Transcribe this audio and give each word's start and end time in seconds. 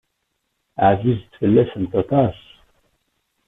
Ɛzizet 0.89 1.31
fell-asent 1.39 1.93
aṭas. 2.01 2.37